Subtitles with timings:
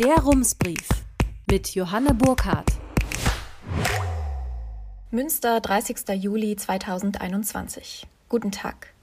[0.00, 0.88] Der Rumsbrief
[1.50, 2.66] mit Johanne Burkhardt.
[5.10, 6.08] Münster, 30.
[6.14, 8.06] Juli 2021.
[8.30, 8.94] Guten Tag.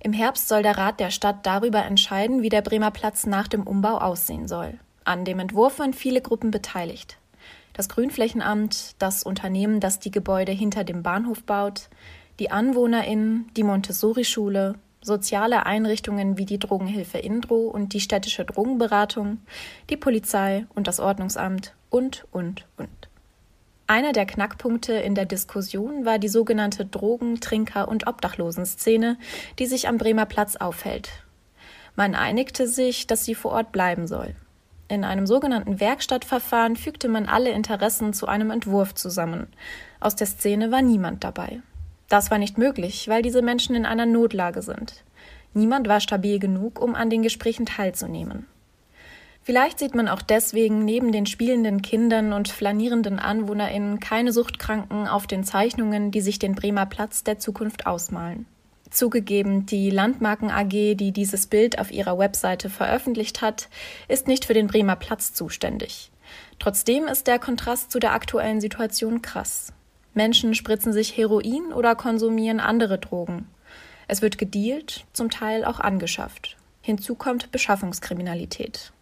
[0.00, 3.62] Im Herbst soll der Rat der Stadt darüber entscheiden, wie der Bremer Platz nach dem
[3.62, 4.80] Umbau aussehen soll.
[5.04, 7.16] An dem Entwurf waren viele Gruppen beteiligt.
[7.72, 11.88] Das Grünflächenamt, das Unternehmen, das die Gebäude hinter dem Bahnhof baut,
[12.40, 14.74] die AnwohnerInnen, die Montessori-Schule,
[15.04, 19.38] soziale Einrichtungen wie die Drogenhilfe Indro und die städtische Drogenberatung,
[19.90, 22.88] die Polizei und das Ordnungsamt und, und, und.
[23.86, 29.18] Einer der Knackpunkte in der Diskussion war die sogenannte Drogen-, Trinker- und Obdachlosenszene,
[29.58, 31.10] die sich am Bremer Platz aufhält.
[31.94, 34.34] Man einigte sich, dass sie vor Ort bleiben soll.
[34.88, 39.48] In einem sogenannten Werkstattverfahren fügte man alle Interessen zu einem Entwurf zusammen.
[40.00, 41.60] Aus der Szene war niemand dabei.
[42.08, 45.04] Das war nicht möglich, weil diese Menschen in einer Notlage sind.
[45.54, 48.46] Niemand war stabil genug, um an den Gesprächen teilzunehmen.
[49.42, 55.26] Vielleicht sieht man auch deswegen neben den spielenden Kindern und flanierenden AnwohnerInnen keine Suchtkranken auf
[55.26, 58.46] den Zeichnungen, die sich den Bremer Platz der Zukunft ausmalen.
[58.90, 63.68] Zugegeben, die Landmarken AG, die dieses Bild auf ihrer Webseite veröffentlicht hat,
[64.08, 66.10] ist nicht für den Bremer Platz zuständig.
[66.58, 69.74] Trotzdem ist der Kontrast zu der aktuellen Situation krass.
[70.14, 73.48] Menschen spritzen sich Heroin oder konsumieren andere Drogen.
[74.06, 76.56] Es wird gedealt, zum Teil auch angeschafft.
[76.80, 78.92] Hinzu kommt Beschaffungskriminalität.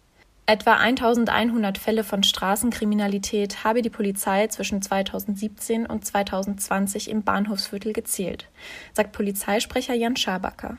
[0.45, 8.49] Etwa 1100 Fälle von Straßenkriminalität habe die Polizei zwischen 2017 und 2020 im Bahnhofsviertel gezählt,
[8.91, 10.77] sagt Polizeisprecher Jan Schabacker.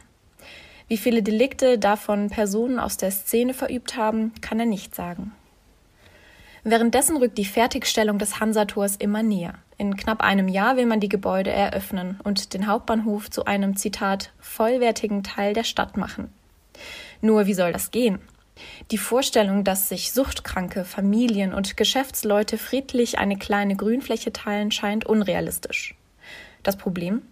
[0.86, 5.32] Wie viele Delikte davon Personen aus der Szene verübt haben, kann er nicht sagen.
[6.62, 9.54] Währenddessen rückt die Fertigstellung des Hansators immer näher.
[9.76, 14.32] In knapp einem Jahr will man die Gebäude eröffnen und den Hauptbahnhof zu einem Zitat
[14.38, 16.32] vollwertigen Teil der Stadt machen.
[17.20, 18.20] Nur wie soll das gehen?
[18.90, 25.96] Die Vorstellung, dass sich Suchtkranke, Familien und Geschäftsleute friedlich eine kleine Grünfläche teilen, scheint unrealistisch.
[26.62, 27.22] Das Problem?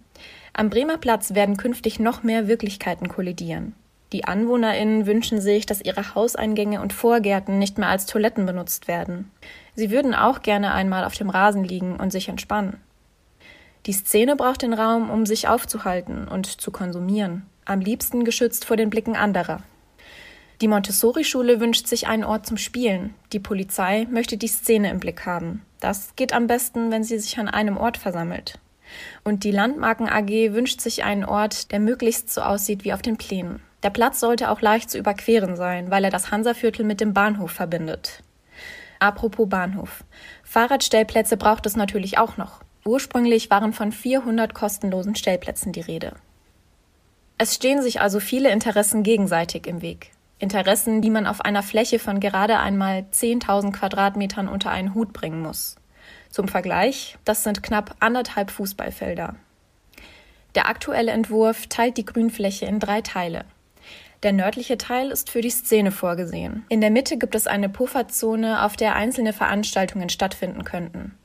[0.53, 3.75] Am Bremer Platz werden künftig noch mehr Wirklichkeiten kollidieren.
[4.13, 9.31] Die AnwohnerInnen wünschen sich, dass ihre Hauseingänge und Vorgärten nicht mehr als Toiletten benutzt werden.
[9.75, 12.79] Sie würden auch gerne einmal auf dem Rasen liegen und sich entspannen.
[13.87, 18.77] Die Szene braucht den Raum, um sich aufzuhalten und zu konsumieren, am liebsten geschützt vor
[18.77, 19.63] den Blicken anderer.
[20.61, 23.15] Die Montessori-Schule wünscht sich einen Ort zum Spielen.
[23.33, 25.63] Die Polizei möchte die Szene im Blick haben.
[25.81, 28.61] Das geht am besten, wenn sie sich an einem Ort versammelt.
[29.25, 33.17] Und die Landmarken AG wünscht sich einen Ort, der möglichst so aussieht wie auf den
[33.17, 33.61] Plänen.
[33.83, 37.51] Der Platz sollte auch leicht zu überqueren sein, weil er das Hansaviertel mit dem Bahnhof
[37.51, 38.23] verbindet.
[39.01, 40.05] Apropos Bahnhof.
[40.45, 42.61] Fahrradstellplätze braucht es natürlich auch noch.
[42.85, 46.15] Ursprünglich waren von 400 kostenlosen Stellplätzen die Rede.
[47.39, 50.13] Es stehen sich also viele Interessen gegenseitig im Weg.
[50.39, 55.43] Interessen, die man auf einer Fläche von gerade einmal 10.000 Quadratmetern unter einen Hut bringen
[55.43, 55.77] muss.
[56.31, 59.35] Zum Vergleich, das sind knapp anderthalb Fußballfelder.
[60.55, 63.45] Der aktuelle Entwurf teilt die Grünfläche in drei Teile.
[64.23, 66.65] Der nördliche Teil ist für die Szene vorgesehen.
[66.69, 71.19] In der Mitte gibt es eine Pufferzone, auf der einzelne Veranstaltungen stattfinden könnten.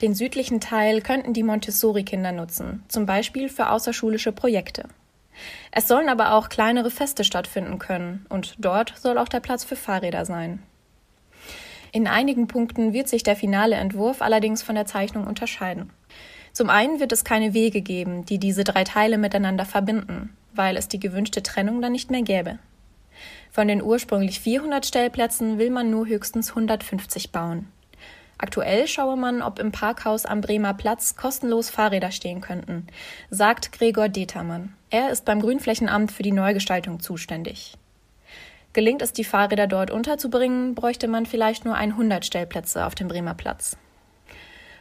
[0.00, 4.88] Den südlichen Teil könnten die Montessori-Kinder nutzen, zum Beispiel für außerschulische Projekte.
[5.70, 9.76] Es sollen aber auch kleinere Feste stattfinden können und dort soll auch der Platz für
[9.76, 10.60] Fahrräder sein.
[11.92, 15.90] In einigen Punkten wird sich der finale Entwurf allerdings von der Zeichnung unterscheiden.
[16.52, 20.88] Zum einen wird es keine Wege geben, die diese drei Teile miteinander verbinden, weil es
[20.88, 22.58] die gewünschte Trennung dann nicht mehr gäbe.
[23.50, 27.68] Von den ursprünglich 400 Stellplätzen will man nur höchstens 150 bauen.
[28.38, 32.88] Aktuell schaue man, ob im Parkhaus am Bremer Platz kostenlos Fahrräder stehen könnten,
[33.30, 34.74] sagt Gregor Determann.
[34.90, 37.74] Er ist beim Grünflächenamt für die Neugestaltung zuständig.
[38.72, 43.34] Gelingt es, die Fahrräder dort unterzubringen, bräuchte man vielleicht nur 100 Stellplätze auf dem Bremer
[43.34, 43.76] Platz.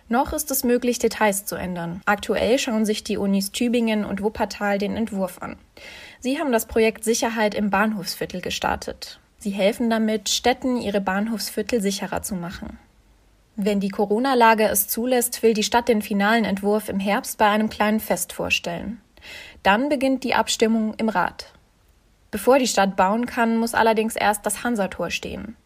[0.09, 2.01] Noch ist es möglich, Details zu ändern.
[2.06, 5.57] Aktuell schauen sich die Unis Tübingen und Wuppertal den Entwurf an.
[6.19, 9.19] Sie haben das Projekt Sicherheit im Bahnhofsviertel gestartet.
[9.38, 12.78] Sie helfen damit, Städten ihre Bahnhofsviertel sicherer zu machen.
[13.55, 17.70] Wenn die Corona-Lage es zulässt, will die Stadt den finalen Entwurf im Herbst bei einem
[17.70, 19.02] kleinen Fest vorstellen.
[19.64, 21.53] Dann beginnt die Abstimmung im Rat.
[22.31, 25.58] Bevor die Stadt bauen kann, muss allerdings erst das Hansator stehen.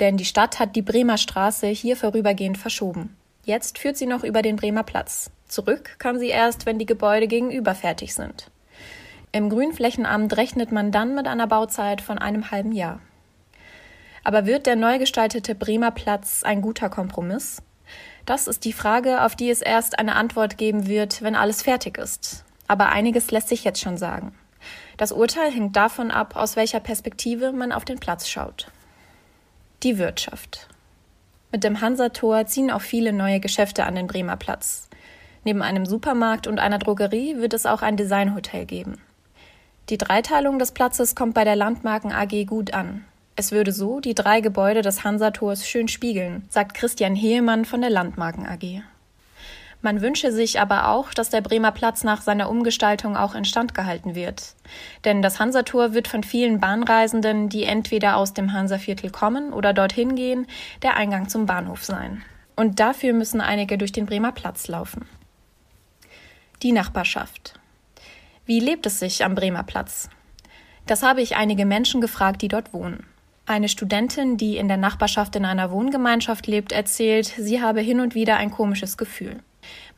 [0.00, 3.16] Denn die Stadt hat die Bremer Straße hier vorübergehend verschoben.
[3.50, 5.32] Jetzt führt sie noch über den Bremer Platz.
[5.48, 8.48] Zurück kann sie erst, wenn die Gebäude gegenüber fertig sind.
[9.32, 13.00] Im Grünflächenamt rechnet man dann mit einer Bauzeit von einem halben Jahr.
[14.22, 17.60] Aber wird der neu gestaltete Bremer Platz ein guter Kompromiss?
[18.24, 21.98] Das ist die Frage, auf die es erst eine Antwort geben wird, wenn alles fertig
[21.98, 22.44] ist.
[22.68, 24.32] Aber einiges lässt sich jetzt schon sagen.
[24.96, 28.70] Das Urteil hängt davon ab, aus welcher Perspektive man auf den Platz schaut.
[29.82, 30.69] Die Wirtschaft.
[31.52, 34.88] Mit dem Hansator ziehen auch viele neue Geschäfte an den Bremer Platz.
[35.44, 38.98] Neben einem Supermarkt und einer Drogerie wird es auch ein Designhotel geben.
[39.88, 43.04] Die Dreiteilung des Platzes kommt bei der Landmarken AG gut an.
[43.34, 47.90] Es würde so die drei Gebäude des Hansators schön spiegeln, sagt Christian Heemann von der
[47.90, 48.82] Landmarken AG.
[49.82, 54.14] Man wünsche sich aber auch, dass der Bremer Platz nach seiner Umgestaltung auch instand gehalten
[54.14, 54.54] wird.
[55.04, 60.16] Denn das Hansator wird von vielen Bahnreisenden, die entweder aus dem Hansaviertel kommen oder dorthin
[60.16, 60.46] gehen,
[60.82, 62.22] der Eingang zum Bahnhof sein.
[62.56, 65.06] Und dafür müssen einige durch den Bremer Platz laufen.
[66.62, 67.54] Die Nachbarschaft.
[68.44, 70.10] Wie lebt es sich am Bremer Platz?
[70.86, 73.06] Das habe ich einige Menschen gefragt, die dort wohnen.
[73.46, 78.14] Eine Studentin, die in der Nachbarschaft in einer Wohngemeinschaft lebt, erzählt, sie habe hin und
[78.14, 79.40] wieder ein komisches Gefühl.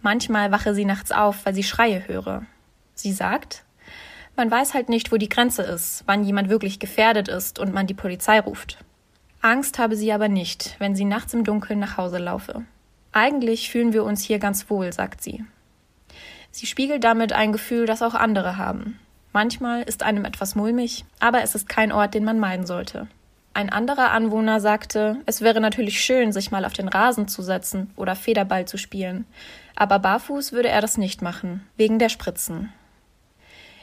[0.02, 2.42] Manchmal wache sie nachts auf, weil sie Schreie höre.
[2.94, 3.64] Sie sagt,
[4.36, 7.86] man weiß halt nicht, wo die Grenze ist, wann jemand wirklich gefährdet ist und man
[7.86, 8.78] die Polizei ruft.
[9.40, 12.64] Angst habe sie aber nicht, wenn sie nachts im Dunkeln nach Hause laufe.
[13.12, 15.44] Eigentlich fühlen wir uns hier ganz wohl, sagt sie.
[16.50, 18.98] Sie spiegelt damit ein Gefühl, das auch andere haben.
[19.32, 23.08] Manchmal ist einem etwas mulmig, aber es ist kein Ort, den man meiden sollte.
[23.54, 27.90] Ein anderer Anwohner sagte, es wäre natürlich schön, sich mal auf den Rasen zu setzen
[27.96, 29.26] oder Federball zu spielen,
[29.82, 32.72] aber barfuß würde er das nicht machen, wegen der Spritzen.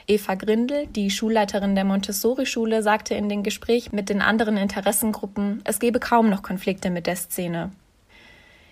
[0.07, 5.79] Eva Grindel, die Schulleiterin der Montessori-Schule, sagte in dem Gespräch mit den anderen Interessengruppen, es
[5.79, 7.73] gebe kaum noch Konflikte mit der Szene.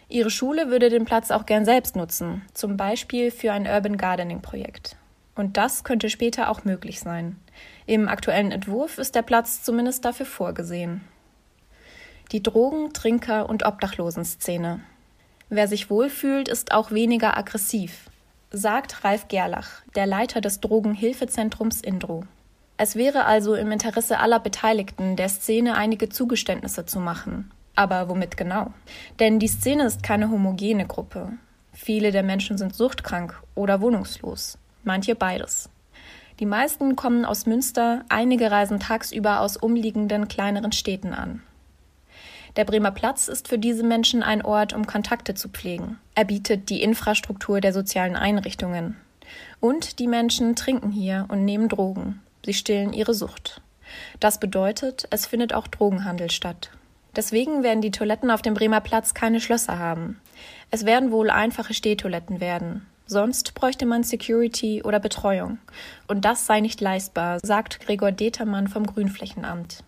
[0.08, 4.96] Ihre Schule würde den Platz auch gern selbst nutzen, zum Beispiel für ein Urban Gardening-Projekt.
[5.36, 7.36] Und das könnte später auch möglich sein.
[7.88, 11.02] Im aktuellen Entwurf ist der Platz zumindest dafür vorgesehen.
[12.32, 14.80] Die Drogen-, Trinker- und Obdachlosenszene.
[15.50, 18.10] Wer sich wohlfühlt, ist auch weniger aggressiv,
[18.52, 22.26] sagt Ralf Gerlach, der Leiter des Drogenhilfezentrums Indro.
[22.76, 27.50] Es wäre also im Interesse aller Beteiligten, der Szene einige Zugeständnisse zu machen.
[27.76, 28.74] Aber womit genau?
[29.20, 31.32] Denn die Szene ist keine homogene Gruppe.
[31.72, 35.70] Viele der Menschen sind suchtkrank oder wohnungslos, manche beides.
[36.40, 41.42] Die meisten kommen aus Münster, einige reisen tagsüber aus umliegenden kleineren Städten an.
[42.56, 46.00] Der Bremer Platz ist für diese Menschen ein Ort, um Kontakte zu pflegen.
[46.16, 48.96] Er bietet die Infrastruktur der sozialen Einrichtungen.
[49.60, 52.22] Und die Menschen trinken hier und nehmen Drogen.
[52.46, 53.62] Sie stillen ihre Sucht.
[54.20, 56.72] Das bedeutet, es findet auch Drogenhandel statt.
[57.16, 60.22] Deswegen werden die Toiletten auf dem Bremer Platz keine Schlösser haben.
[60.70, 62.86] Es werden wohl einfache Stehtoiletten werden.
[63.08, 65.60] Sonst bräuchte man Security oder Betreuung.
[66.08, 69.84] Und das sei nicht leistbar, sagt Gregor Determann vom Grünflächenamt.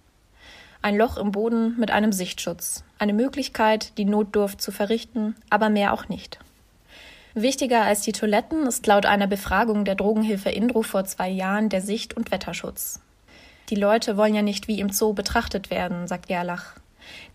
[0.82, 2.86] Ein Loch im Boden mit einem Sichtschutz.
[3.00, 6.40] Eine Möglichkeit, die Notdurft zu verrichten, aber mehr auch nicht.
[7.34, 11.82] Wichtiger als die Toiletten ist laut einer Befragung der Drogenhilfe Indro vor zwei Jahren der
[11.82, 13.02] Sicht- und Wetterschutz.
[13.70, 16.76] Die Leute wollen ja nicht wie im Zoo betrachtet werden, sagt Gerlach.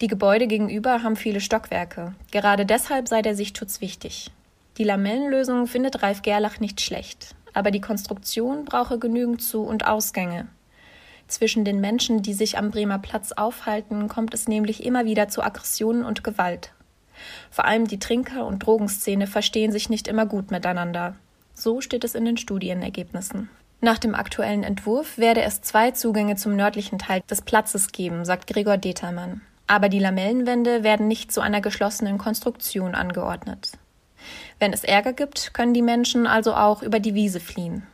[0.00, 2.14] Die Gebäude gegenüber haben viele Stockwerke.
[2.32, 4.30] Gerade deshalb sei der Sichtschutz wichtig.
[4.78, 10.48] Die Lamellenlösung findet Ralf Gerlach nicht schlecht, aber die Konstruktion brauche genügend Zu- und Ausgänge.
[11.26, 15.42] Zwischen den Menschen, die sich am Bremer Platz aufhalten, kommt es nämlich immer wieder zu
[15.42, 16.72] Aggressionen und Gewalt.
[17.50, 21.16] Vor allem die Trinker- und Drogenszene verstehen sich nicht immer gut miteinander.
[21.54, 23.48] So steht es in den Studienergebnissen.
[23.80, 28.46] Nach dem aktuellen Entwurf werde es zwei Zugänge zum nördlichen Teil des Platzes geben, sagt
[28.46, 29.42] Gregor Determann.
[29.66, 33.72] Aber die Lamellenwände werden nicht zu einer geschlossenen Konstruktion angeordnet.
[34.58, 37.86] Wenn es Ärger gibt, können die Menschen also auch über die Wiese fliehen.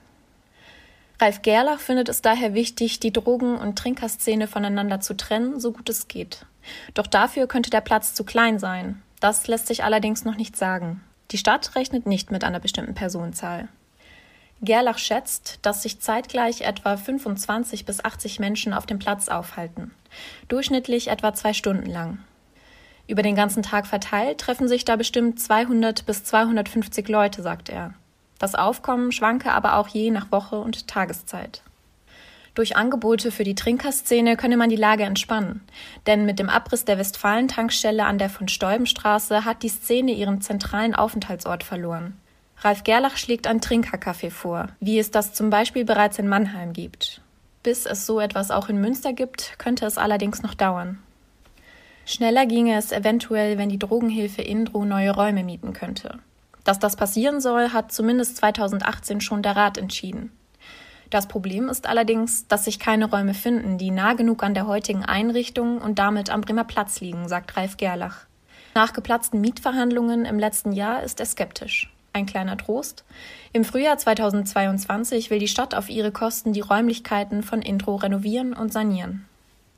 [1.21, 5.91] Ralf Gerlach findet es daher wichtig, die Drogen- und Trinkerszene voneinander zu trennen, so gut
[5.91, 6.47] es geht.
[6.95, 9.03] Doch dafür könnte der Platz zu klein sein.
[9.21, 11.03] Das lässt sich allerdings noch nicht sagen.
[11.31, 13.69] Die Stadt rechnet nicht mit einer bestimmten Personenzahl.
[14.63, 19.91] Gerlach schätzt, dass sich zeitgleich etwa 25 bis 80 Menschen auf dem Platz aufhalten,
[20.49, 22.19] durchschnittlich etwa zwei Stunden lang.
[23.07, 27.95] Über den ganzen Tag verteilt treffen sich da bestimmt 200 bis 250 Leute, sagt er.
[28.41, 31.63] Das Aufkommen schwanke aber auch je nach Woche und Tageszeit.
[32.55, 35.61] Durch Angebote für die Trinkerszene könne man die Lage entspannen,
[36.07, 40.95] denn mit dem Abriss der Westfalen-Tankstelle an der von Steubenstraße hat die Szene ihren zentralen
[40.95, 42.17] Aufenthaltsort verloren.
[42.57, 47.21] Ralf Gerlach schlägt ein Trinkercafé vor, wie es das zum Beispiel bereits in Mannheim gibt.
[47.63, 50.99] Bis es so etwas auch in Münster gibt, könnte es allerdings noch dauern.
[52.07, 56.19] Schneller ginge es eventuell, wenn die Drogenhilfe Indro neue Räume mieten könnte.
[56.65, 60.33] Dass das passieren soll, hat zumindest 2018 schon der Rat entschieden.
[61.11, 65.05] Das Problem ist allerdings, dass sich keine Räume finden, die nah genug an der heutigen
[65.05, 68.27] Einrichtung und damit am Bremer Platz liegen, sagt Ralf Gerlach.
[68.75, 71.93] Nach geplatzten Mietverhandlungen im letzten Jahr ist er skeptisch.
[72.13, 73.05] Ein kleiner Trost.
[73.53, 78.73] Im Frühjahr 2022 will die Stadt auf ihre Kosten die Räumlichkeiten von Intro renovieren und
[78.73, 79.27] sanieren.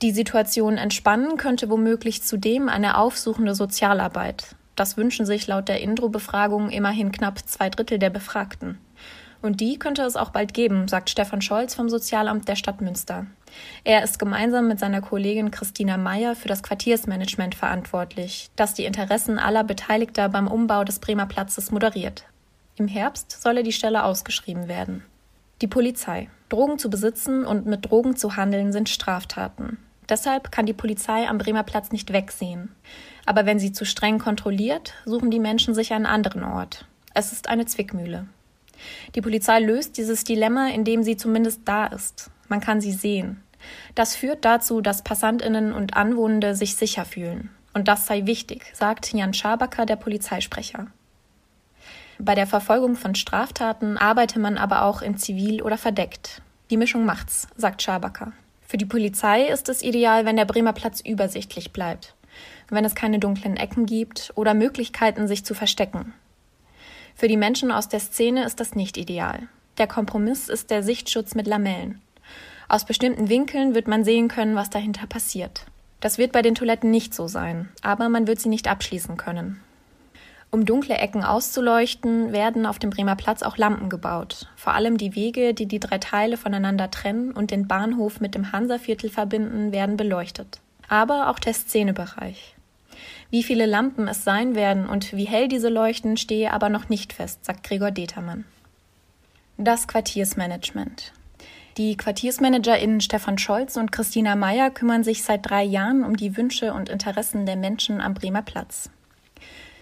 [0.02, 4.56] Die Situation entspannen könnte womöglich zudem eine aufsuchende Sozialarbeit.
[4.82, 8.78] Das wünschen sich laut der Indro-Befragung immerhin knapp zwei Drittel der Befragten.
[9.40, 13.26] Und die könnte es auch bald geben, sagt Stefan Scholz vom Sozialamt der Stadt Münster.
[13.84, 19.38] Er ist gemeinsam mit seiner Kollegin Christina Meyer für das Quartiersmanagement verantwortlich, das die Interessen
[19.38, 22.24] aller Beteiligter beim Umbau des Bremer Platzes moderiert.
[22.74, 25.04] Im Herbst solle die Stelle ausgeschrieben werden.
[25.60, 26.28] Die Polizei.
[26.48, 29.78] Drogen zu besitzen und mit Drogen zu handeln sind Straftaten.
[30.08, 32.74] Deshalb kann die Polizei am Bremer Platz nicht wegsehen.
[33.24, 36.86] Aber wenn sie zu streng kontrolliert, suchen die Menschen sich einen anderen Ort.
[37.14, 38.26] Es ist eine Zwickmühle.
[39.14, 42.30] Die Polizei löst dieses Dilemma, indem sie zumindest da ist.
[42.48, 43.42] Man kann sie sehen.
[43.94, 47.50] Das führt dazu, dass Passantinnen und Anwohnende sich sicher fühlen.
[47.74, 50.88] Und das sei wichtig, sagt Jan Schabacker, der Polizeisprecher.
[52.18, 56.42] Bei der Verfolgung von Straftaten arbeite man aber auch in Zivil oder verdeckt.
[56.70, 58.32] Die Mischung macht's, sagt Schabacker.
[58.66, 62.14] Für die Polizei ist es ideal, wenn der Bremer Platz übersichtlich bleibt,
[62.68, 66.14] wenn es keine dunklen Ecken gibt oder Möglichkeiten, sich zu verstecken.
[67.14, 69.48] Für die Menschen aus der Szene ist das nicht ideal.
[69.78, 72.00] Der Kompromiss ist der Sichtschutz mit Lamellen.
[72.68, 75.66] Aus bestimmten Winkeln wird man sehen können, was dahinter passiert.
[76.00, 79.60] Das wird bei den Toiletten nicht so sein, aber man wird sie nicht abschließen können.
[80.50, 84.48] Um dunkle Ecken auszuleuchten, werden auf dem Bremer Platz auch Lampen gebaut.
[84.54, 88.52] Vor allem die Wege, die die drei Teile voneinander trennen und den Bahnhof mit dem
[88.52, 90.60] Hansaviertel verbinden, werden beleuchtet.
[90.92, 92.54] Aber auch der Szenebereich.
[93.30, 97.14] Wie viele Lampen es sein werden und wie hell diese leuchten, stehe aber noch nicht
[97.14, 98.44] fest, sagt Gregor Determann.
[99.56, 101.14] Das Quartiersmanagement.
[101.78, 106.74] Die QuartiersmanagerInnen Stefan Scholz und Christina Meyer kümmern sich seit drei Jahren um die Wünsche
[106.74, 108.90] und Interessen der Menschen am Bremer Platz.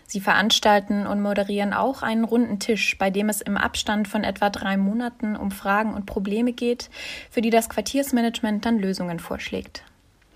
[0.07, 4.49] Sie veranstalten und moderieren auch einen runden Tisch, bei dem es im Abstand von etwa
[4.49, 6.89] drei Monaten um Fragen und Probleme geht,
[7.33, 9.83] für die das Quartiersmanagement dann Lösungen vorschlägt.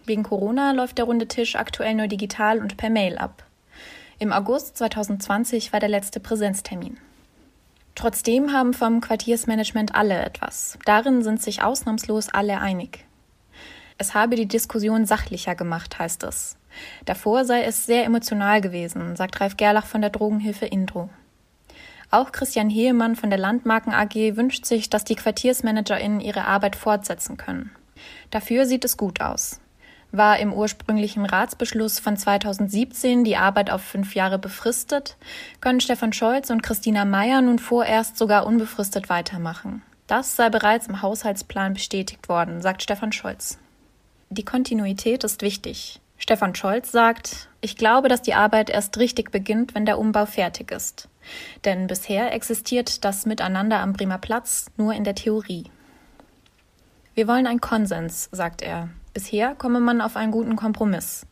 [0.07, 3.45] Wegen Corona läuft der runde Tisch aktuell nur digital und per Mail ab.
[4.19, 6.99] Im August 2020 war der letzte Präsenztermin.
[7.95, 10.79] Trotzdem haben vom Quartiersmanagement alle etwas.
[10.85, 13.07] Darin sind sich ausnahmslos alle einig.
[13.97, 16.57] Es habe die Diskussion sachlicher gemacht, heißt es.
[17.05, 21.09] Davor sei es sehr emotional gewesen, sagt Ralf Gerlach von der Drogenhilfe Indro.
[22.11, 27.37] Auch Christian Heemann von der Landmarken AG wünscht sich, dass die QuartiersmanagerInnen ihre Arbeit fortsetzen
[27.37, 27.71] können.
[28.31, 29.61] Dafür sieht es gut aus
[30.17, 35.17] war im ursprünglichen Ratsbeschluss von 2017 die Arbeit auf fünf Jahre befristet,
[35.61, 39.83] können Stefan Scholz und Christina Mayer nun vorerst sogar unbefristet weitermachen.
[40.07, 43.59] Das sei bereits im Haushaltsplan bestätigt worden, sagt Stefan Scholz.
[44.31, 46.01] Die Kontinuität ist wichtig.
[46.19, 50.71] Stefan Scholz sagt, ich glaube, dass die Arbeit erst richtig beginnt, wenn der Umbau fertig
[50.71, 51.09] ist.
[51.65, 55.65] Denn bisher existiert das Miteinander am Bremer Platz nur in der Theorie.
[57.15, 58.89] Wir wollen einen Konsens, sagt er.
[59.15, 61.25] Bisher komme man auf einen guten Kompromiss.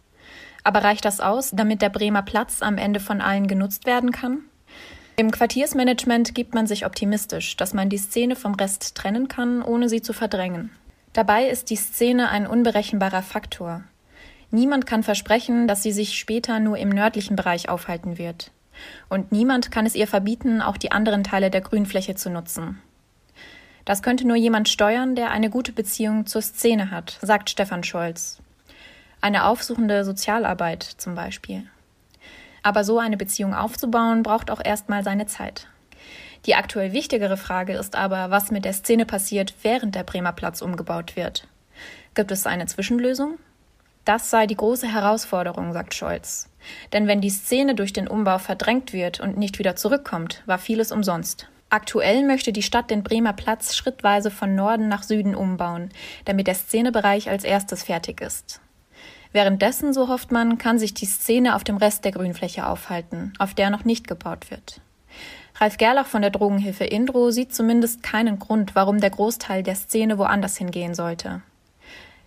[0.65, 4.39] Aber reicht das aus, damit der Bremer Platz am Ende von allen genutzt werden kann?
[5.17, 9.89] Im Quartiersmanagement gibt man sich optimistisch, dass man die Szene vom Rest trennen kann, ohne
[9.89, 10.71] sie zu verdrängen.
[11.13, 13.83] Dabei ist die Szene ein unberechenbarer Faktor.
[14.51, 18.53] Niemand kann versprechen, dass sie sich später nur im nördlichen Bereich aufhalten wird.
[19.09, 22.81] Und niemand kann es ihr verbieten, auch die anderen Teile der Grünfläche zu nutzen.
[23.85, 28.39] Das könnte nur jemand steuern, der eine gute Beziehung zur Szene hat, sagt Stefan Scholz.
[29.21, 31.65] Eine aufsuchende Sozialarbeit zum Beispiel.
[32.63, 35.69] Aber so eine Beziehung aufzubauen, braucht auch erstmal seine Zeit.
[36.47, 40.61] Die aktuell wichtigere Frage ist aber, was mit der Szene passiert, während der Bremer Platz
[40.61, 41.47] umgebaut wird.
[42.15, 43.39] Gibt es eine Zwischenlösung?
[44.05, 46.49] Das sei die große Herausforderung, sagt Scholz.
[46.93, 50.91] Denn wenn die Szene durch den Umbau verdrängt wird und nicht wieder zurückkommt, war vieles
[50.91, 51.49] umsonst.
[51.73, 55.89] Aktuell möchte die Stadt den Bremer Platz schrittweise von Norden nach Süden umbauen,
[56.27, 58.61] damit der Szenebereich als erstes fertig ist.
[59.33, 63.55] Währenddessen, so hofft man, kann sich die Szene auf dem Rest der Grünfläche aufhalten, auf
[63.55, 64.83] der noch nicht gebaut wird.
[65.55, 70.19] Ralf Gerlach von der Drogenhilfe Indro sieht zumindest keinen Grund, warum der Großteil der Szene
[70.19, 71.41] woanders hingehen sollte.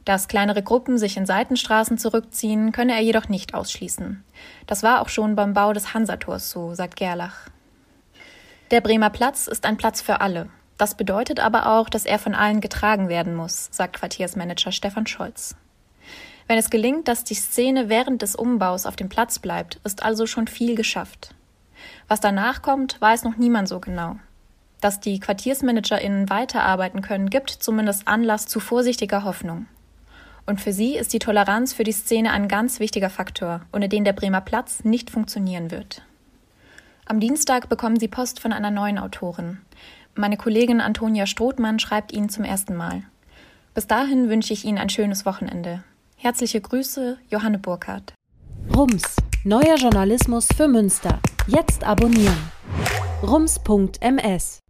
[0.06, 4.24] Dass kleinere Gruppen sich in Seitenstraßen zurückziehen, könne er jedoch nicht ausschließen.
[4.66, 7.52] Das war auch schon beim Bau des Hansators so, sagt Gerlach.
[8.72, 10.50] Der Bremer Platz ist ein Platz für alle.
[10.80, 15.56] Das bedeutet aber auch, dass er von allen getragen werden muss, sagt Quartiersmanager Stefan Scholz.
[16.48, 20.26] Wenn es gelingt, dass die Szene während des Umbaus auf dem Platz bleibt, ist also
[20.26, 21.36] schon viel geschafft.
[22.08, 24.18] Was danach kommt, weiß noch niemand so genau.
[24.82, 29.68] Dass die QuartiersmanagerInnen weiterarbeiten können, gibt zumindest Anlass zu vorsichtiger Hoffnung.
[30.48, 34.06] Und für sie ist die Toleranz für die Szene ein ganz wichtiger Faktor, ohne den
[34.06, 36.04] der Bremer Platz nicht funktionieren wird.
[37.08, 39.60] Am Dienstag bekommen Sie Post von einer neuen Autorin.
[40.16, 43.04] Meine Kollegin Antonia Strothmann schreibt Ihnen zum ersten Mal.
[43.76, 45.84] Bis dahin wünsche ich Ihnen ein schönes Wochenende.
[46.16, 48.14] Herzliche Grüße, Johanne Burkhardt.
[48.76, 51.20] Rums, neuer Journalismus für Münster.
[51.46, 52.52] Jetzt abonnieren.
[53.22, 54.64] rums.ms